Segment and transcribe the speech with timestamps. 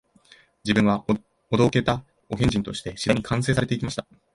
[0.63, 1.05] 自分は
[1.51, 4.07] お道化たお変人として、次第に完成されて行きました